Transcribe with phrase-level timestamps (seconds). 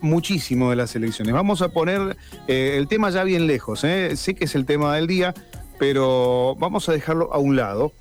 [0.00, 1.34] muchísimo de las elecciones.
[1.34, 4.14] Vamos a poner eh, el tema ya bien lejos, ¿eh?
[4.14, 5.34] sé que es el tema del día,
[5.76, 7.92] pero vamos a dejarlo a un lado,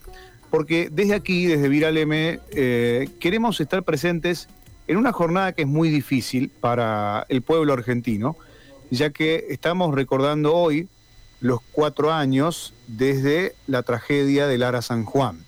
[0.51, 4.47] porque desde aquí, desde Viral M, eh, queremos estar presentes
[4.88, 8.38] en una jornada que es muy difícil para el pueblo argentino,
[8.91, 10.88] ya que estamos recordando hoy
[11.41, 15.43] los cuatro años desde la tragedia de Lara San Juan.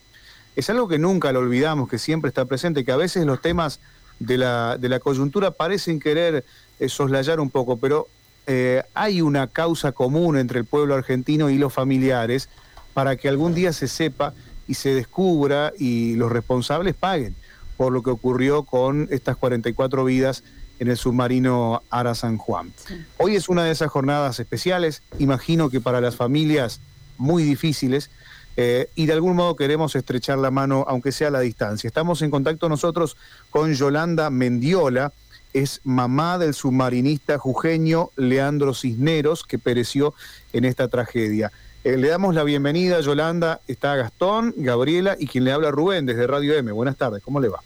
[0.56, 3.80] Es algo que nunca lo olvidamos, que siempre está presente, que a veces los temas
[4.22, 6.46] de la, de la coyuntura parecen querer
[6.80, 8.08] eh, soslayar un poco, pero
[8.46, 12.50] eh, hay una causa común entre el pueblo argentino y los familiares
[12.94, 14.34] para que algún día se sepa
[14.68, 17.36] y se descubra y los responsables paguen
[17.78, 20.44] por lo que ocurrió con estas 44 vidas
[20.78, 22.72] en el submarino Ara San Juan.
[23.18, 26.80] Hoy es una de esas jornadas especiales, imagino que para las familias
[27.18, 28.12] muy difíciles,
[28.58, 31.88] eh, y de algún modo queremos estrechar la mano, aunque sea a la distancia.
[31.88, 33.18] Estamos en contacto nosotros
[33.50, 35.14] con Yolanda Mendiola,
[35.54, 40.14] es mamá del submarinista jujeño Leandro Cisneros, que pereció
[40.54, 41.52] en esta tragedia.
[41.84, 43.60] Eh, le damos la bienvenida, Yolanda.
[43.68, 46.72] Está Gastón, Gabriela y quien le habla Rubén desde Radio M.
[46.72, 47.60] Buenas tardes, ¿cómo le va?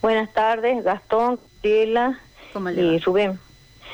[0.00, 2.18] Buenas tardes, Gastón, Gabriela
[2.74, 3.38] y Rubén.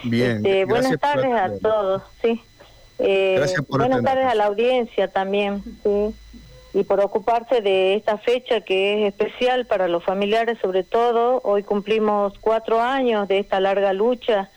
[0.05, 0.37] Bien.
[0.37, 2.41] Este, buenas tardes a todos, sí.
[2.99, 6.15] Eh, buenas tardes a la audiencia también, sí.
[6.73, 11.41] Y por ocuparse de esta fecha que es especial para los familiares sobre todo.
[11.45, 14.51] Hoy cumplimos cuatro años de esta larga lucha.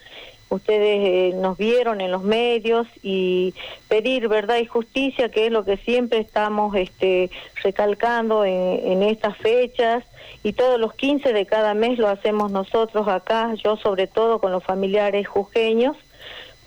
[0.50, 3.54] Ustedes eh, nos vieron en los medios y
[3.88, 7.30] pedir verdad y justicia, que es lo que siempre estamos este,
[7.62, 10.04] recalcando en, en estas fechas.
[10.42, 14.52] Y todos los 15 de cada mes lo hacemos nosotros acá, yo sobre todo con
[14.52, 15.98] los familiares jujeños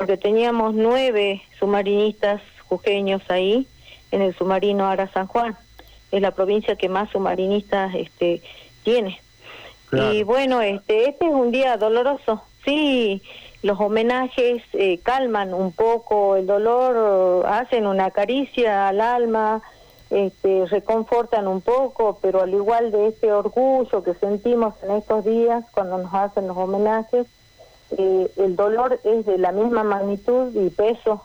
[0.01, 3.67] porque teníamos nueve submarinistas jujeños ahí
[4.11, 5.59] en el submarino Ara San Juan.
[6.11, 8.41] Es la provincia que más submarinistas este,
[8.83, 9.21] tiene.
[9.93, 12.43] Y bueno, este, este es un día doloroso.
[12.65, 13.21] Sí,
[13.63, 19.61] los homenajes eh, calman un poco el dolor, hacen una caricia al alma,
[20.09, 25.63] este, reconfortan un poco, pero al igual de este orgullo que sentimos en estos días
[25.73, 27.27] cuando nos hacen los homenajes,
[27.97, 31.25] eh, el dolor es de la misma magnitud y peso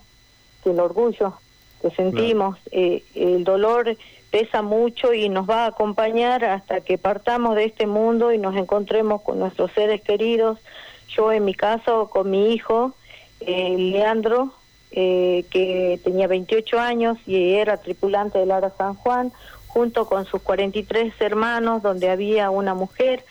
[0.64, 1.34] que el orgullo
[1.82, 2.58] que sentimos.
[2.72, 3.96] Eh, el dolor
[4.32, 8.56] pesa mucho y nos va a acompañar hasta que partamos de este mundo y nos
[8.56, 10.60] encontremos con nuestros seres queridos.
[11.08, 12.94] Yo en mi caso con mi hijo,
[13.42, 14.54] eh, Leandro,
[14.92, 19.34] que tenía 28 años y era tripulante del Ara San Juan,
[19.68, 23.26] junto con sus 43 hermanos, donde había una mujer.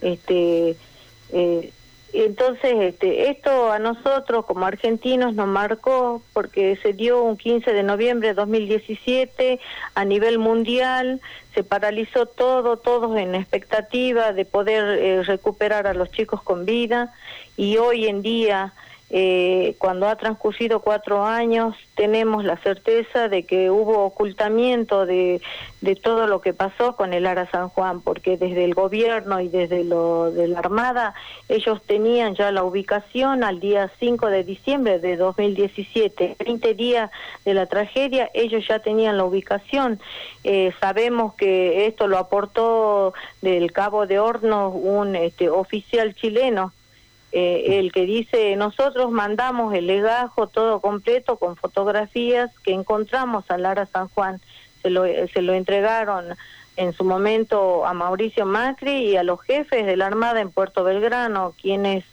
[0.00, 0.76] Este,
[1.32, 1.72] eh,
[2.12, 7.82] entonces, este, esto a nosotros como argentinos nos marcó porque se dio un 15 de
[7.82, 9.60] noviembre de 2017
[9.94, 11.20] a nivel mundial,
[11.54, 17.12] se paralizó todo, todos en expectativa de poder eh, recuperar a los chicos con vida
[17.56, 18.72] y hoy en día
[19.12, 25.42] eh, cuando ha transcurrido cuatro años, tenemos la certeza de que hubo ocultamiento de,
[25.80, 29.48] de todo lo que pasó con el Ara San Juan, porque desde el gobierno y
[29.48, 31.14] desde lo de la Armada,
[31.48, 37.10] ellos tenían ya la ubicación al día 5 de diciembre de 2017, 20 días
[37.44, 39.98] de la tragedia, ellos ya tenían la ubicación.
[40.44, 46.72] Eh, sabemos que esto lo aportó del Cabo de Hornos un este, oficial chileno
[47.32, 53.58] eh, el que dice nosotros mandamos el legajo todo completo con fotografías que encontramos a
[53.58, 54.40] Lara San Juan
[54.82, 56.34] se lo, se lo entregaron
[56.76, 60.82] en su momento a Mauricio Macri y a los jefes de la Armada en Puerto
[60.82, 62.04] Belgrano quienes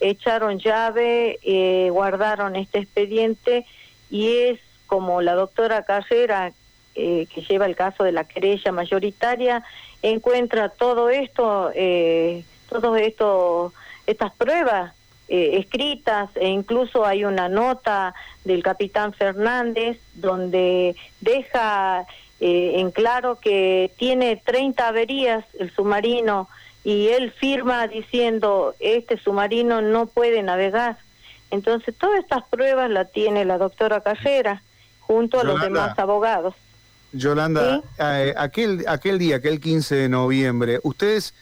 [0.00, 3.66] echaron llave eh, guardaron este expediente
[4.10, 6.52] y es como la doctora Carrera
[6.94, 9.64] eh, que lleva el caso de la querella mayoritaria
[10.02, 13.72] encuentra todo esto eh, todo esto
[14.06, 14.92] estas pruebas
[15.28, 22.06] eh, escritas e incluso hay una nota del capitán Fernández donde deja
[22.40, 26.48] eh, en claro que tiene 30 averías el submarino
[26.84, 30.98] y él firma diciendo este submarino no puede navegar.
[31.50, 34.62] Entonces todas estas pruebas la tiene la doctora Carrera
[35.00, 36.54] junto a los demás abogados.
[37.12, 41.32] Yolanda, eh, aquel, aquel día, aquel 15 de noviembre, ustedes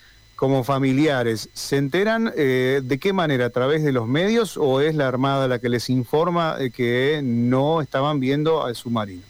[0.43, 3.45] como familiares, ¿se enteran eh, de qué manera?
[3.45, 7.21] ¿A través de los medios o es la Armada la que les informa de que
[7.23, 9.23] no estaban viendo al submarino?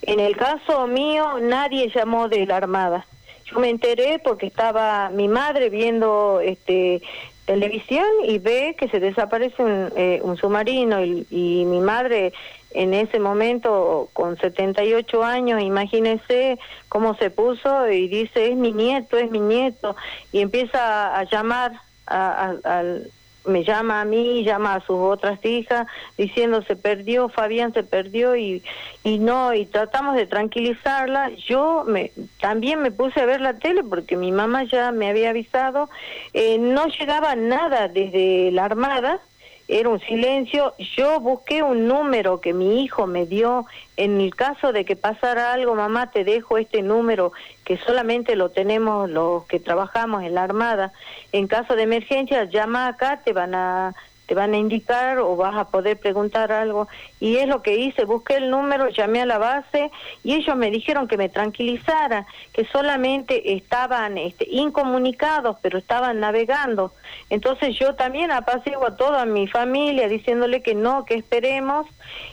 [0.00, 3.04] En el caso mío, nadie llamó de la Armada.
[3.44, 7.02] Yo me enteré porque estaba mi madre viendo este
[7.44, 12.32] televisión y ve que se desaparece un, eh, submarino y, y mi madre
[12.74, 16.58] en ese momento con 78 años, imagínese
[16.88, 19.96] cómo se puso y dice, es mi nieto, es mi nieto,
[20.32, 21.72] y empieza a llamar
[22.06, 23.10] al
[23.46, 25.86] me llama a mí, llama a sus otras hijas
[26.16, 28.62] diciendo se perdió, Fabián se perdió y,
[29.02, 31.30] y no, y tratamos de tranquilizarla.
[31.48, 35.30] Yo me, también me puse a ver la tele porque mi mamá ya me había
[35.30, 35.88] avisado,
[36.32, 39.20] eh, no llegaba nada desde la Armada,
[39.68, 40.74] era un silencio.
[40.96, 43.66] Yo busqué un número que mi hijo me dio
[43.96, 47.32] en el caso de que pasara algo, mamá, te dejo este número
[47.64, 50.92] que solamente lo tenemos los que trabajamos en la Armada.
[51.32, 53.94] En caso de emergencia, llama acá, te van a
[54.26, 56.88] te van a indicar o vas a poder preguntar algo.
[57.20, 59.90] Y es lo que hice, busqué el número, llamé a la base
[60.24, 66.92] y ellos me dijeron que me tranquilizara, que solamente estaban este, incomunicados, pero estaban navegando.
[67.30, 71.86] Entonces yo también apaciguo a toda mi familia diciéndole que no, que esperemos.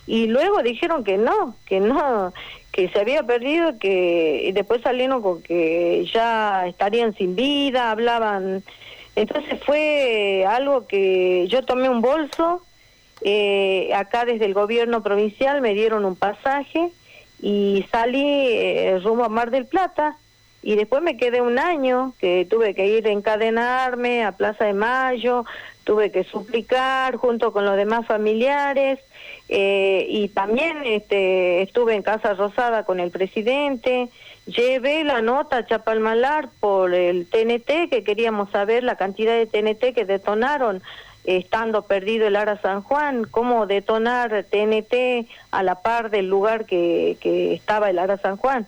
[0.05, 2.33] Y luego dijeron que no, que no,
[2.71, 8.63] que se había perdido, que y después salieron con que ya estarían sin vida, hablaban
[9.21, 12.61] entonces fue algo que yo tomé un bolso,
[13.21, 16.89] eh, acá desde el gobierno provincial me dieron un pasaje
[17.41, 20.15] y salí eh, rumbo a Mar del Plata
[20.61, 24.73] y después me quedé un año que tuve que ir a encadenarme a Plaza de
[24.73, 25.45] Mayo,
[25.83, 28.99] tuve que suplicar junto con los demás familiares
[29.47, 34.09] eh, y también este, estuve en Casa Rosada con el presidente
[34.49, 39.93] Llevé la nota a Chapalmalar por el TNT, que queríamos saber la cantidad de TNT
[39.93, 40.81] que detonaron
[41.23, 47.17] estando perdido el Ara San Juan, cómo detonar TNT a la par del lugar que,
[47.19, 48.65] que estaba el Ara San Juan.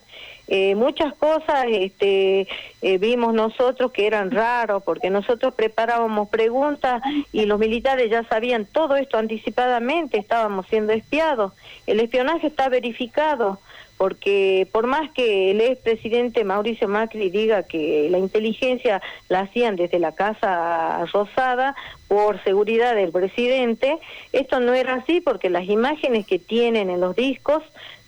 [0.54, 2.46] Eh, muchas cosas este,
[2.82, 7.02] eh, vimos nosotros que eran raros, porque nosotros preparábamos preguntas
[7.32, 11.54] y los militares ya sabían todo esto anticipadamente, estábamos siendo espiados.
[11.88, 13.62] El espionaje está verificado
[13.96, 20.00] porque por más que el expresidente Mauricio Macri diga que la inteligencia la hacían desde
[20.00, 21.76] la Casa Rosada
[22.10, 24.00] por seguridad del presidente,
[24.34, 27.64] esto no era así porque las imágenes que tienen en los discos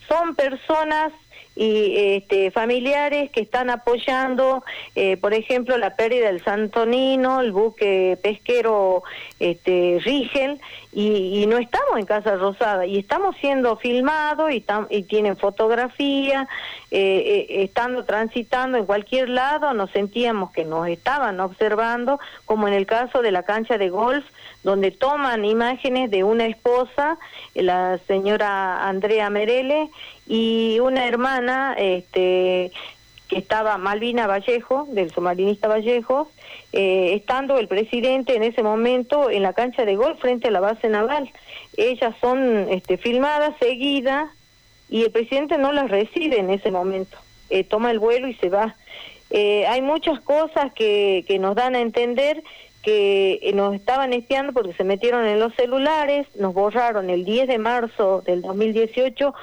[0.10, 1.14] son personas
[1.56, 4.64] y este, familiares que están apoyando,
[4.96, 9.04] eh, por ejemplo, la pérdida del Santonino, el buque pesquero
[9.40, 10.60] este, Rigel,
[10.94, 16.48] y, no estamos en Casa Rosada, y estamos siendo filmados y, y tienen fotografía,
[16.92, 22.76] eh, eh, estando transitando en cualquier lado, nos sentíamos que nos estaban observando, como en
[22.76, 24.24] el caso de la cancha de golf,
[24.64, 27.18] donde toman imágenes de una esposa,
[27.56, 29.90] la señora Andrea Merele,
[30.28, 32.72] y una hermana este,
[33.36, 36.30] estaba Malvina Vallejo, del submarinista Vallejo,
[36.72, 40.60] eh, estando el presidente en ese momento en la cancha de gol frente a la
[40.60, 41.30] base naval.
[41.78, 44.30] Ellas son este, filmadas, seguidas,
[44.90, 47.18] y el presidente no las recibe en ese momento.
[47.50, 48.76] Eh, toma el vuelo y se va.
[49.30, 52.44] Eh, hay muchas cosas que, que nos dan a entender
[52.84, 57.58] que nos estaban espiando porque se metieron en los celulares, nos borraron el 10 de
[57.58, 59.34] marzo del 2018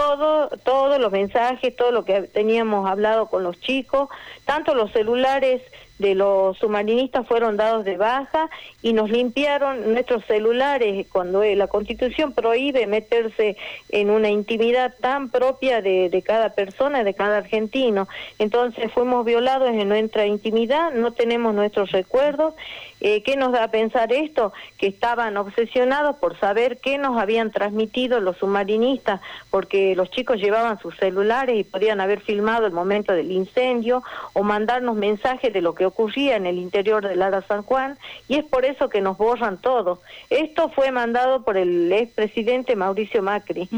[0.00, 4.08] todo, todos los mensajes, todo lo que teníamos hablado con los chicos,
[4.46, 5.60] tanto los celulares
[5.98, 8.48] de los submarinistas fueron dados de baja
[8.80, 13.58] y nos limpiaron nuestros celulares cuando la constitución prohíbe meterse
[13.90, 18.08] en una intimidad tan propia de cada persona, de cada argentino.
[18.38, 22.54] Entonces fuimos violados en nuestra intimidad, no tenemos nuestros recuerdos.
[23.00, 24.52] Eh, ¿Qué nos da a pensar esto?
[24.78, 29.20] Que estaban obsesionados por saber qué nos habían transmitido los submarinistas,
[29.50, 34.42] porque los chicos llevaban sus celulares y podían haber filmado el momento del incendio o
[34.42, 37.98] mandarnos mensajes de lo que ocurría en el interior del Ara San Juan
[38.28, 40.00] y es por eso que nos borran todo.
[40.28, 43.68] Esto fue mandado por el expresidente Mauricio Macri.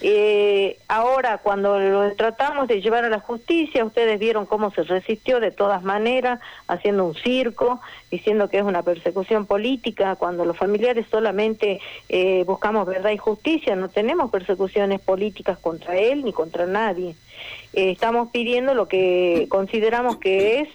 [0.00, 5.40] eh, ahora, cuando lo tratamos de llevar a la justicia, ustedes vieron cómo se resistió
[5.40, 11.06] de todas maneras, haciendo un circo, diciendo que es una persecución política, cuando los familiares
[11.10, 17.14] solamente eh, buscamos verdad y justicia, no tenemos persecuciones políticas contra él ni contra nadie.
[17.74, 20.68] Eh, estamos pidiendo lo que consideramos que es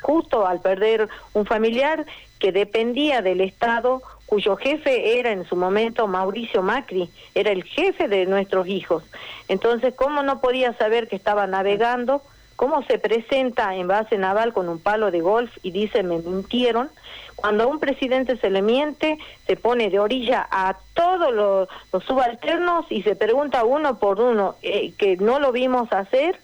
[0.00, 2.06] justo al perder un familiar
[2.38, 8.08] que dependía del Estado, cuyo jefe era en su momento Mauricio Macri, era el jefe
[8.08, 9.02] de nuestros hijos.
[9.48, 12.22] Entonces, ¿cómo no podía saber que estaba navegando?
[12.58, 16.90] ¿Cómo se presenta en base naval con un palo de golf y dice me mintieron?
[17.36, 21.68] Cuando a un presidente se le miente, se pone de orilla a todos los,
[22.04, 26.40] subalternos y se pregunta uno por uno eh, que no lo vimos hacer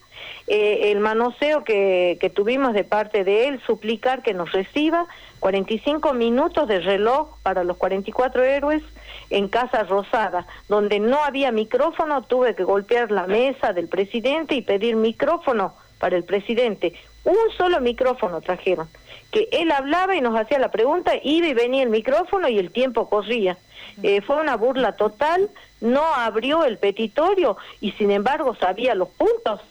[0.46, 5.08] eh, el manoseo que, que tuvimos de parte de él, suplicar que nos reciba
[5.40, 8.84] 45 minutos de reloj para los 44 héroes
[9.30, 14.62] en Casa Rosada, donde no había micrófono, tuve que golpear la mesa del presidente y
[14.62, 16.92] pedir micrófono para el presidente.
[17.24, 18.90] Un solo micrófono trajeron,
[19.30, 22.70] que él hablaba y nos hacía la pregunta, iba y venía el micrófono y el
[22.72, 23.56] tiempo corría.
[24.02, 25.48] Eh, fue una burla total,
[25.80, 29.62] no abrió el petitorio y sin embargo sabía los puntos.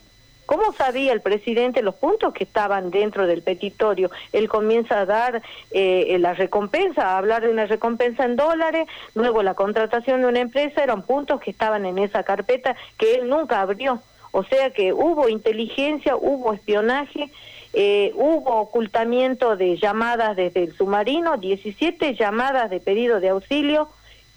[0.44, 4.10] ¿Cómo sabía el presidente los puntos que estaban dentro del petitorio?
[4.32, 9.44] Él comienza a dar eh, la recompensa, a hablar de una recompensa en dólares, luego
[9.44, 13.60] la contratación de una empresa, eran puntos que estaban en esa carpeta que él nunca
[13.60, 14.02] abrió.
[14.36, 17.30] O sea que hubo inteligencia, hubo espionaje,
[17.72, 23.88] eh, hubo ocultamiento de llamadas desde el submarino, 17 llamadas de pedido de auxilio,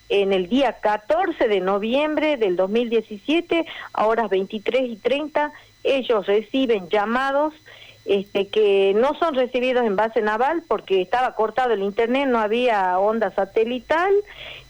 [0.10, 5.52] en el día 14 de noviembre del 2017, a horas 23 y 30,
[5.84, 7.56] ellos reciben llamados
[8.06, 13.00] este, que no son recibidos en base naval porque estaba cortado el internet, no había
[13.00, 14.14] onda satelital,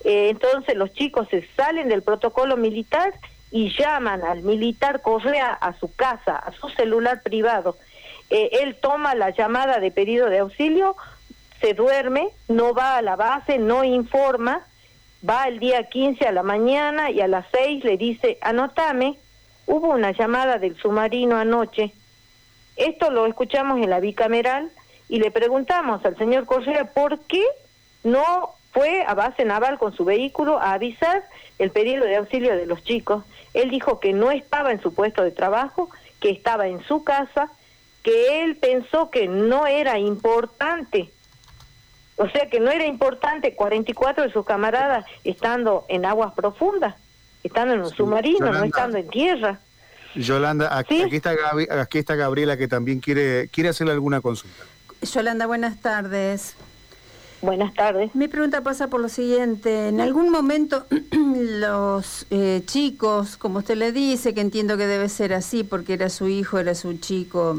[0.05, 3.13] eh, entonces los chicos se salen del protocolo militar
[3.51, 7.77] y llaman al militar Correa a su casa, a su celular privado.
[8.29, 10.95] Eh, él toma la llamada de pedido de auxilio,
[11.61, 14.65] se duerme, no va a la base, no informa,
[15.27, 19.17] va el día 15 a la mañana y a las 6 le dice, anotame,
[19.65, 21.93] hubo una llamada del submarino anoche.
[22.75, 24.69] Esto lo escuchamos en la bicameral
[25.09, 27.43] y le preguntamos al señor Correa por qué
[28.03, 31.23] no fue a base naval con su vehículo a avisar
[31.57, 33.23] el pedido de auxilio de los chicos.
[33.57, 37.51] Él dijo que no estaba en su puesto de trabajo, que estaba en su casa,
[38.03, 41.11] que él pensó que no era importante
[42.17, 46.95] o sea que no era importante 44 de sus camaradas estando en aguas profundas,
[47.43, 49.59] estando en un submarino, no estando en tierra.
[50.15, 51.35] Yolanda, aquí, está
[51.79, 54.63] aquí está Gabriela que también quiere, quiere hacerle alguna consulta.
[55.03, 56.55] Yolanda, buenas tardes.
[57.41, 58.13] Buenas tardes.
[58.15, 59.89] Mi pregunta pasa por lo siguiente.
[59.89, 65.33] En algún momento los eh, chicos, como usted le dice, que entiendo que debe ser
[65.33, 67.57] así porque era su hijo, era su chico,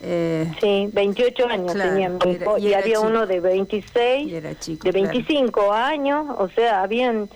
[0.00, 2.18] eh, sí, 28 años tenían
[2.60, 7.28] y, había uno de 26, de 25 años, o sea, habían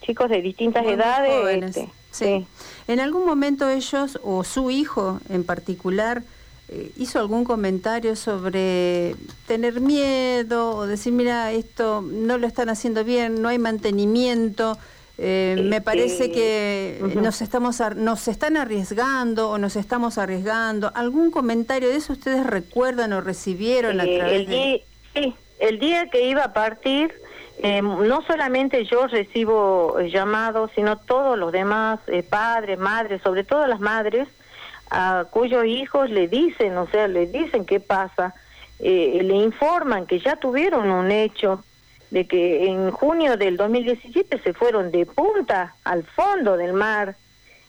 [0.00, 1.62] chicos de distintas edades.
[1.62, 2.46] Este, sí.
[2.88, 6.22] ¿En algún momento ellos, o su hijo en particular,
[6.68, 9.14] eh, hizo algún comentario sobre
[9.46, 14.76] tener miedo o decir, mira, esto no lo están haciendo bien, no hay mantenimiento?
[15.18, 20.92] Eh, me parece que nos estamos nos están arriesgando o nos estamos arriesgando.
[20.94, 24.78] ¿Algún comentario de eso ustedes recuerdan o recibieron a eh, través el día,
[25.14, 27.14] Sí, el día que iba a partir,
[27.62, 33.80] eh, no solamente yo recibo llamados, sino todos los demás padres, madres, sobre todo las
[33.80, 34.28] madres,
[34.90, 38.34] a cuyos hijos le dicen, o sea, le dicen qué pasa,
[38.78, 41.64] le informan que ya tuvieron un hecho
[42.10, 47.16] de que en junio del 2017 se fueron de punta al fondo del mar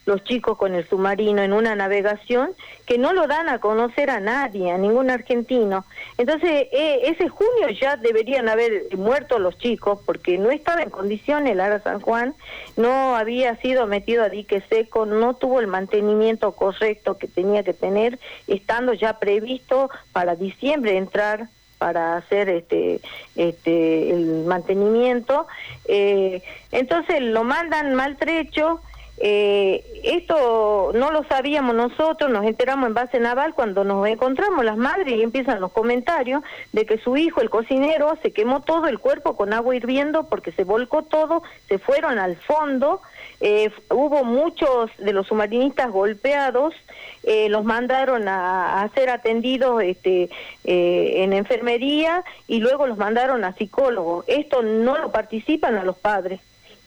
[0.07, 2.51] los chicos con el submarino en una navegación
[2.85, 5.85] que no lo dan a conocer a nadie, a ningún argentino.
[6.17, 11.51] Entonces, eh, ese junio ya deberían haber muerto los chicos porque no estaba en condiciones
[11.51, 12.33] el Ara San Juan,
[12.77, 17.73] no había sido metido a dique seco, no tuvo el mantenimiento correcto que tenía que
[17.73, 23.01] tener, estando ya previsto para diciembre entrar para hacer este,
[23.35, 25.47] este el mantenimiento.
[25.85, 28.81] Eh, entonces lo mandan maltrecho.
[29.19, 34.77] Eh, esto no lo sabíamos nosotros, nos enteramos en base naval cuando nos encontramos las
[34.77, 39.00] madres y empiezan los comentarios de que su hijo, el cocinero, se quemó todo el
[39.00, 43.01] cuerpo con agua hirviendo porque se volcó todo, se fueron al fondo
[43.39, 46.74] eh, hubo muchos de los submarinistas golpeados,
[47.24, 50.29] eh, los mandaron a, ser atendidos este,
[50.63, 54.25] eh, en enfermería y luego los mandaron a psicólogos.
[54.27, 56.39] Esto no lo participan a los padres,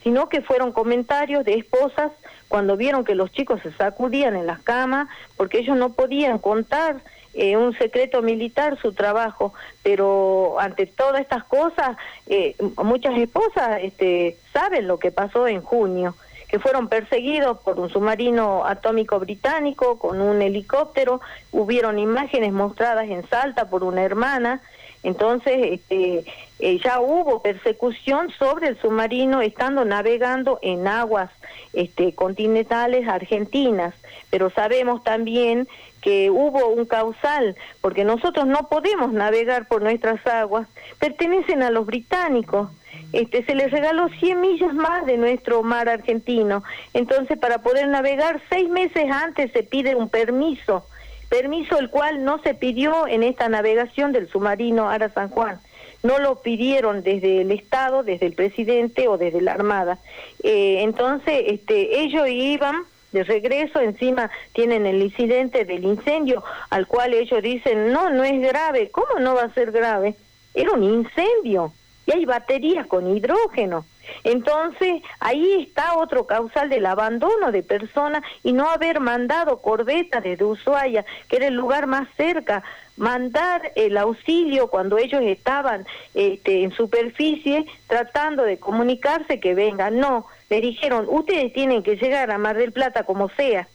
[0.03, 2.11] sino que fueron comentarios de esposas
[2.51, 6.97] cuando vieron que los chicos se sacudían en las camas porque ellos no podían contar
[7.33, 9.53] eh, un secreto militar su trabajo,
[9.83, 11.95] pero ante todas estas cosas,
[12.27, 16.13] eh, muchas esposas este, saben lo que pasó en junio
[16.49, 21.21] que fueron perseguidos por un submarino atómico británico con un helicóptero,
[21.53, 24.59] hubieron imágenes mostradas en Salta por una hermana,
[25.03, 26.25] entonces este,
[26.59, 31.31] eh, ya hubo persecución sobre el submarino estando navegando en aguas
[31.73, 33.95] este, continentales argentinas,
[34.29, 35.67] pero sabemos también
[36.01, 40.67] que hubo un causal, porque nosotros no podemos navegar por nuestras aguas,
[40.99, 42.69] pertenecen a los británicos.
[43.13, 46.63] Este, se les regaló 100 millas más de nuestro mar argentino.
[46.93, 50.85] Entonces, para poder navegar, seis meses antes se pide un permiso,
[51.31, 55.61] permiso el cual no se pidió en esta navegación del submarino Ara San Juan.
[56.03, 59.97] No lo pidieron desde el Estado, desde el presidente o desde la Armada.
[60.43, 62.83] Eh, entonces, este, ellos iban
[63.13, 68.41] de regreso, encima tienen el incidente del incendio, al cual ellos dicen, no, no es
[68.41, 70.15] grave, ¿cómo no va a ser grave?
[70.53, 71.71] Era un incendio
[72.07, 73.85] y hay baterías con hidrógeno.
[74.23, 80.45] Entonces, ahí está otro causal del abandono de personas y no haber mandado corbetas desde
[80.45, 82.63] Ushuaia, que era el lugar más cerca,
[82.97, 89.99] mandar el auxilio cuando ellos estaban este, en superficie tratando de comunicarse que vengan.
[89.99, 93.67] No, le dijeron, ustedes tienen que llegar a Mar del Plata como sea.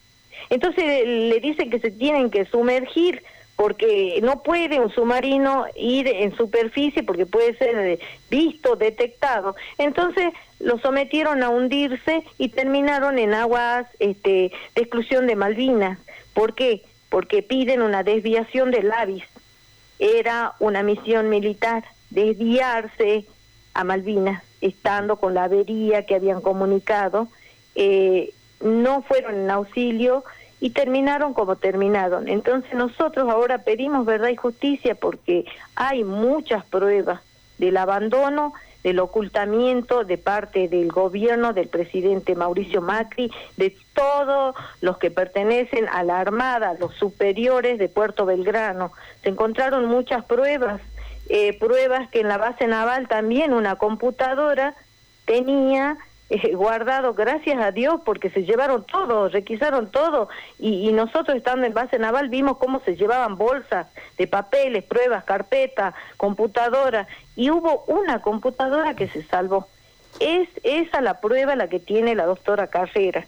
[0.50, 3.22] Entonces le dicen que se tienen que sumergir
[3.56, 7.98] porque no puede un submarino ir en superficie porque puede ser eh,
[8.30, 9.56] visto, detectado.
[9.78, 15.98] Entonces lo sometieron a hundirse y terminaron en aguas este, de exclusión de Malvinas.
[16.34, 16.82] ¿Por qué?
[17.08, 19.24] Porque piden una desviación del AVIS.
[19.98, 23.24] Era una misión militar, desviarse
[23.72, 27.28] a Malvinas, estando con la avería que habían comunicado.
[27.74, 30.24] Eh, no fueron en auxilio
[30.66, 32.26] y terminaron como terminaron.
[32.26, 35.44] Entonces nosotros ahora pedimos verdad y justicia porque
[35.76, 37.20] hay muchas pruebas
[37.58, 44.98] del abandono, del ocultamiento de parte del gobierno del presidente Mauricio Macri, de todos los
[44.98, 48.90] que pertenecen a la Armada, los superiores de Puerto Belgrano.
[49.22, 50.80] Se encontraron muchas pruebas,
[51.28, 54.74] eh, pruebas que en la base naval también una computadora
[55.26, 55.96] tenía
[56.28, 60.28] eh, guardado, gracias a Dios, porque se llevaron todo, requisaron todo,
[60.58, 63.86] y, nosotros estando en base naval vimos cómo se llevaban bolsas
[64.18, 67.06] de papeles, pruebas, carpetas, computadoras,
[67.36, 69.68] y hubo una computadora que se salvó.
[70.18, 73.26] Es esa la prueba la que tiene la doctora Carrera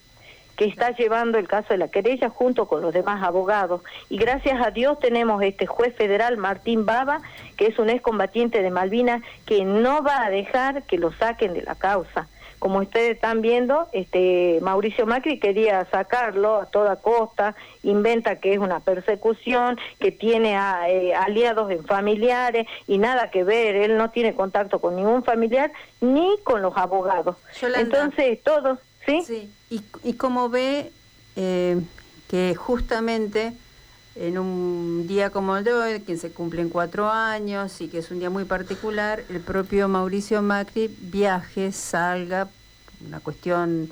[0.57, 3.81] que está llevando el caso de la querella junto con los demás abogados.
[4.09, 7.21] Y gracias a Dios tenemos este juez federal, Martín Baba,
[7.57, 11.62] que es un excombatiente de Malvinas, que no va a dejar que lo saquen de
[11.62, 12.26] la causa
[12.59, 18.59] como ustedes están viendo, este Mauricio Macri quería sacarlo a toda costa, inventa que es
[18.59, 24.11] una persecución, que tiene a, eh, aliados en familiares y nada que ver, él no
[24.11, 27.37] tiene contacto con ningún familiar ni con los abogados.
[27.77, 29.23] Entonces, todo, ¿sí?
[29.23, 30.92] Sí, y, y como ve
[31.37, 31.81] eh,
[32.29, 33.53] que justamente
[34.14, 38.11] en un día como el de hoy, que se cumplen cuatro años y que es
[38.11, 42.49] un día muy particular, el propio Mauricio Macri viaje, salga,
[43.07, 43.90] una cuestión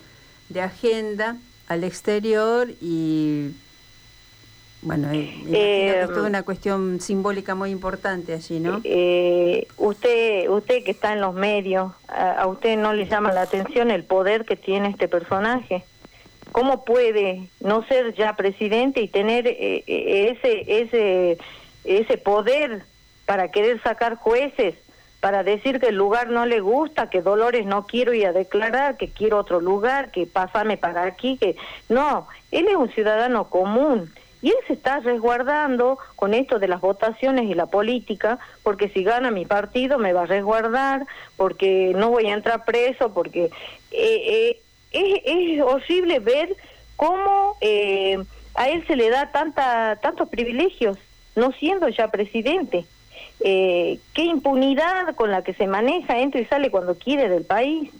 [0.48, 1.36] de agenda
[1.68, 3.52] al exterior y
[4.82, 8.80] bueno, eh, es toda una cuestión simbólica muy importante allí, ¿no?
[8.84, 13.90] Eh, usted, usted que está en los medios, a usted no le llama la atención
[13.90, 15.84] el poder que tiene este personaje?
[16.56, 21.38] ¿Cómo puede no ser ya presidente y tener eh, eh, ese, ese,
[21.84, 22.82] ese poder
[23.26, 24.74] para querer sacar jueces,
[25.20, 28.96] para decir que el lugar no le gusta, que Dolores no quiero ir a declarar,
[28.96, 31.56] que quiero otro lugar, que pásame para aquí, que
[31.90, 36.80] no, él es un ciudadano común y él se está resguardando con esto de las
[36.80, 42.08] votaciones y la política, porque si gana mi partido me va a resguardar, porque no
[42.08, 43.50] voy a entrar preso, porque
[43.90, 44.58] eh,
[44.92, 46.56] es, horrible ver
[46.96, 48.18] cómo eh,
[48.54, 50.98] a él se le da tanta, tantos privilegios,
[51.34, 52.86] no siendo ya presidente.
[53.40, 57.90] Eh, qué impunidad con la que se maneja, entra y sale cuando quiere del país.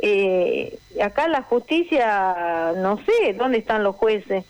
[0.00, 4.44] Eh, acá la justicia, no sé dónde están los jueces.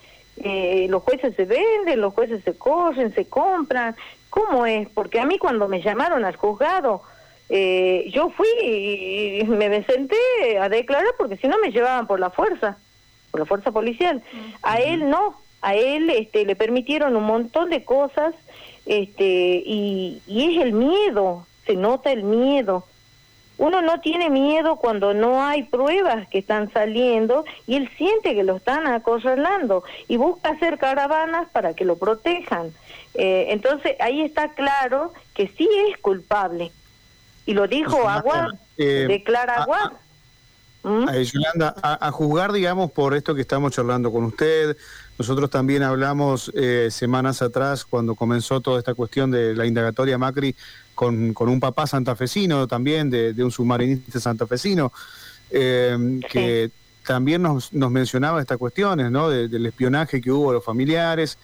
[0.89, 3.95] los jueces se venden, los jueces se corren, se compran.
[4.29, 4.89] ¿Cómo es?
[4.89, 7.01] Porque a mí cuando me llamaron al juzgado,
[7.49, 10.17] eh, yo fui y me senté
[10.59, 12.77] a declarar porque si no me llevaban por la fuerza,
[13.31, 14.21] por la fuerza policial.
[14.61, 18.33] A él no, a él este, le permitieron un montón de cosas
[18.85, 22.85] este, y, y es el miedo, se nota el miedo.
[23.57, 28.43] Uno no tiene miedo cuando no hay pruebas que están saliendo y él siente que
[28.43, 32.71] lo están acorralando y busca hacer caravanas para que lo protejan.
[33.15, 36.71] Eh, entonces ahí está claro que sí es culpable,
[37.47, 39.93] y lo dijo Agua, eh, declara Agua.
[40.83, 41.09] ¿Mm?
[41.09, 44.77] Yolanda, a, juzgar, digamos, por esto que estamos charlando con usted,
[45.17, 50.55] nosotros también hablamos eh, semanas atrás, cuando comenzó toda esta cuestión de la indagatoria Macri,
[50.93, 54.91] con, con un papá santafesino también, de, un submarinista santafesino,
[55.49, 56.69] eh, que
[57.05, 59.29] también nos, nos, mencionaba estas cuestiones, ¿no?
[59.29, 61.37] del espionaje que hubo a los familiares.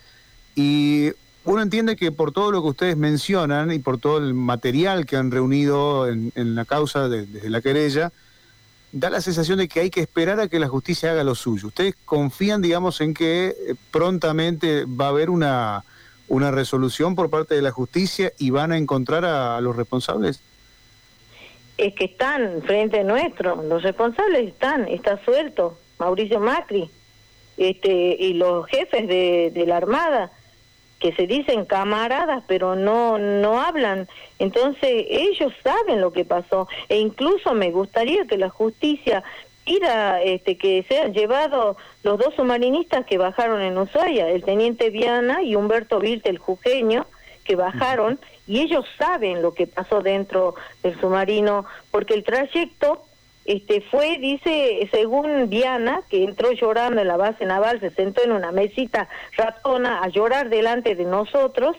[0.56, 1.12] Y
[1.46, 5.18] uno entiende que por todo lo que ustedes mencionan y por todo el material que
[5.18, 8.12] han reunido en, la causa desde la querella,
[8.94, 11.68] da la sensación de que hay que esperar a que la justicia haga lo suyo.
[11.68, 15.84] ¿Ustedes confían, digamos, en que eh, prontamente va a haber una,
[16.30, 20.42] una resolución por parte de la justicia y van a encontrar a, los responsables?
[21.78, 26.90] Es que están frente nuestro, los responsables están, está suelto, Mauricio Macri.
[27.58, 30.32] este, y los jefes de, de la Armada
[31.04, 34.08] que se dicen camaradas pero no no hablan.
[34.40, 36.70] Entonces ellos saben lo que pasó.
[36.88, 39.22] E incluso me gustaría que la justicia
[39.66, 45.44] pida este que sean llevados los dos submarinistas que bajaron en Ushuaia el teniente Viana
[45.44, 47.06] y Humberto Vilte el jujeño
[47.44, 53.04] que bajaron y ellos saben lo que pasó dentro del submarino porque el trayecto
[53.46, 58.32] este fue, dice, según Diana, que entró llorando en la base naval, se sentó en
[58.32, 61.76] una mesita ratona a llorar delante de nosotros,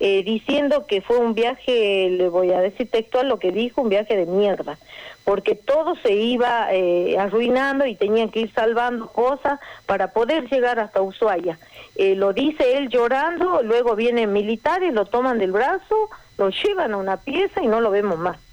[0.00, 3.90] eh, diciendo que fue un viaje, le voy a decir textual lo que dijo, un
[3.90, 4.76] viaje de mierda,
[5.24, 10.80] porque todo se iba eh, arruinando y tenían que ir salvando cosas para poder llegar
[10.80, 11.60] hasta Ushuaia.
[11.94, 16.96] Eh, lo dice él llorando, luego vienen militares, lo toman del brazo, lo llevan a
[16.96, 18.43] una pieza y no lo vemos más.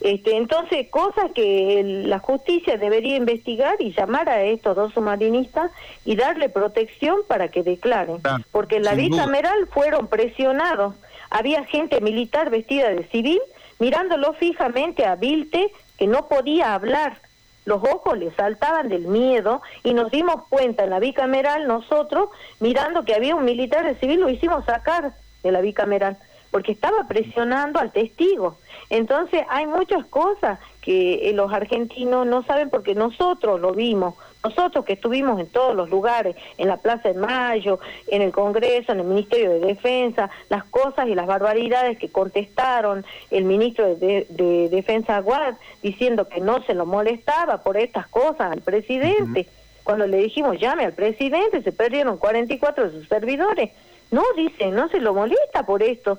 [0.00, 5.70] Este, entonces, cosas que la justicia debería investigar y llamar a estos dos submarinistas
[6.04, 8.18] y darle protección para que declaren.
[8.50, 10.94] Porque en la bicameral fueron presionados.
[11.28, 13.40] Había gente militar vestida de civil
[13.80, 17.20] mirándolo fijamente a Vilte, que no podía hablar.
[17.64, 22.28] Los ojos le saltaban del miedo y nos dimos cuenta en la bicameral nosotros,
[22.60, 26.16] mirando que había un militar de civil, lo hicimos sacar de la bicameral
[26.50, 28.56] porque estaba presionando al testigo.
[28.88, 34.84] Entonces hay muchas cosas que eh, los argentinos no saben porque nosotros lo vimos, nosotros
[34.84, 39.00] que estuvimos en todos los lugares, en la Plaza de Mayo, en el Congreso, en
[39.00, 44.26] el Ministerio de Defensa, las cosas y las barbaridades que contestaron el ministro de,
[44.70, 49.46] Defensa Aguad diciendo que no se lo molestaba por estas cosas al presidente.
[49.84, 53.70] Cuando le dijimos llame al presidente, se perdieron 44 de sus servidores.
[54.10, 56.18] No, dice, no se lo molesta por esto.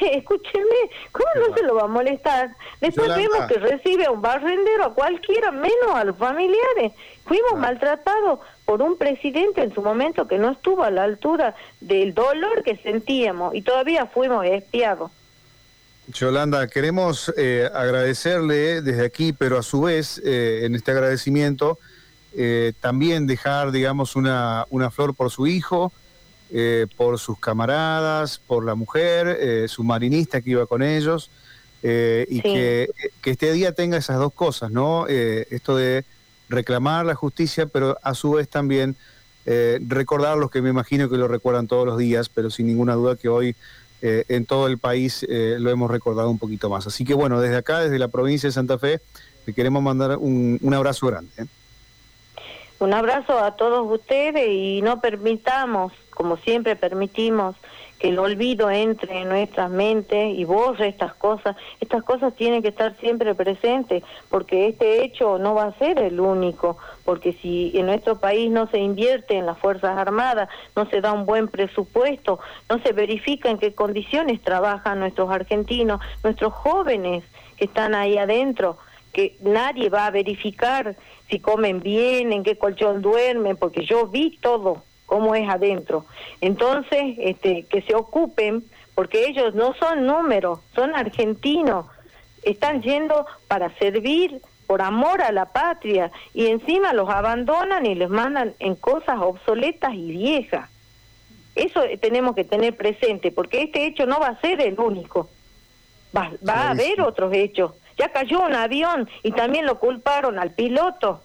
[0.00, 2.54] Escúcheme, ¿cómo no se lo va a molestar?
[2.80, 6.92] Después vemos que recibe a un barrendero, a cualquiera, menos a los familiares.
[7.24, 7.56] Fuimos ah.
[7.56, 12.62] maltratados por un presidente en su momento que no estuvo a la altura del dolor
[12.62, 15.10] que sentíamos y todavía fuimos espiados.
[16.08, 21.78] Yolanda, queremos eh, agradecerle desde aquí, pero a su vez, eh, en este agradecimiento,
[22.32, 25.92] eh, también dejar, digamos, una, una flor por su hijo,
[26.52, 31.28] eh, por sus camaradas, por la mujer, eh, su marinista que iba con ellos,
[31.82, 32.88] eh, y que,
[33.24, 35.08] este día tenga esas dos cosas, ¿no?
[35.08, 36.04] esto de
[36.48, 38.96] reclamar la justicia, pero a su vez también
[39.44, 43.16] recordar los que me imagino que lo recuerdan todos los días, pero sin ninguna duda
[43.16, 43.56] que hoy
[44.00, 46.86] en todo el país lo hemos recordado un poquito más.
[46.86, 49.00] Así que bueno, desde acá, desde la provincia de Santa Fe,
[49.44, 51.32] le queremos mandar un, un abrazo grande.
[52.78, 57.56] Un abrazo a todos ustedes y no permitamos como siempre permitimos
[57.98, 62.68] que el olvido entre en nuestras mentes y borre estas cosas, estas cosas tienen que
[62.68, 67.86] estar siempre presentes, porque este hecho no va a ser el único, porque si en
[67.86, 72.38] nuestro país no se invierte en las Fuerzas Armadas, no se da un buen presupuesto,
[72.68, 77.24] no se verifica en qué condiciones trabajan nuestros argentinos, nuestros jóvenes
[77.56, 78.78] que están ahí adentro,
[79.16, 80.94] que nadie va a verificar
[81.30, 86.04] si comen bien, en qué colchón duermen, porque yo vi todo cómo es adentro.
[86.42, 88.62] Entonces, este, que se ocupen,
[88.94, 91.86] porque ellos no son números, son argentinos,
[92.42, 98.10] están yendo para servir por amor a la patria y encima los abandonan y les
[98.10, 100.68] mandan en cosas obsoletas y viejas.
[101.54, 105.30] Eso tenemos que tener presente, porque este hecho no va a ser el único.
[106.14, 107.72] Va, va a haber otros hechos.
[107.98, 111.22] Ya cayó un avión y también lo culparon al piloto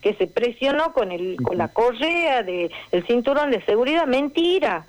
[0.00, 4.06] que se presionó con el con la correa de el cinturón de seguridad.
[4.06, 4.86] Mentira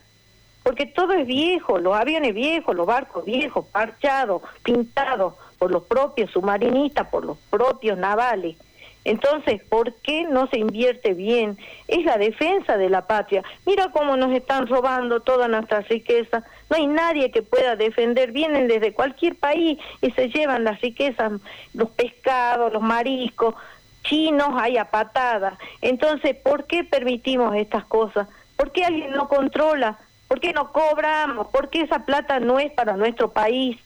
[0.63, 6.32] porque todo es viejo los aviones viejos los barcos viejos parchados pintados por los propios
[6.32, 8.58] submarinistas por los propios navales
[9.06, 11.58] entonces, ¿por qué no se invierte bien?
[11.88, 13.44] Es la defensa de la patria.
[13.66, 16.44] Mira cómo nos están robando toda nuestra riqueza.
[16.70, 18.32] No hay nadie que pueda defender.
[18.32, 21.34] Vienen desde cualquier país y se llevan las riquezas,
[21.74, 23.56] los pescados, los mariscos,
[24.04, 25.58] chinos hay a patada.
[25.82, 28.28] Entonces, ¿por qué permitimos estas cosas?
[28.56, 29.98] ¿Por qué alguien no controla?
[30.30, 31.48] ¿Por qué no cobramos?
[31.48, 33.78] ¿Por qué esa plata no es para nuestro país?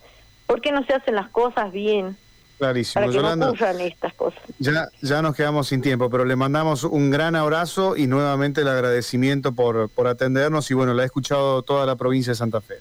[0.45, 2.17] ¿Por qué no se hacen las cosas bien?
[2.57, 4.41] Clarísimo, para que Yolanda, no ocurran estas cosas.
[4.57, 8.67] Ya, ya nos quedamos sin tiempo, pero le mandamos un gran abrazo y nuevamente el
[8.67, 12.75] agradecimiento por, por atendernos y bueno, la he escuchado toda la provincia de Santa Fe.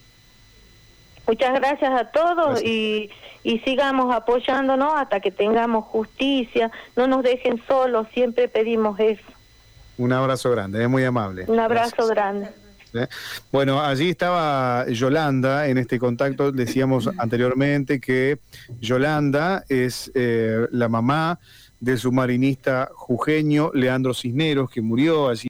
[1.27, 3.11] Muchas gracias a todos y,
[3.43, 6.71] y sigamos apoyándonos hasta que tengamos justicia.
[6.95, 9.23] No nos dejen solos, siempre pedimos eso.
[9.99, 11.45] Un abrazo grande, es muy amable.
[11.49, 12.49] Un abrazo grande.
[12.95, 13.07] ¿Eh?
[13.53, 16.53] Bueno, allí estaba Yolanda en este contacto.
[16.53, 18.39] Decíamos anteriormente que
[18.81, 21.39] Yolanda es eh, la mamá
[21.81, 25.45] del submarinista jujeño Leandro Cisneros, que murió allí.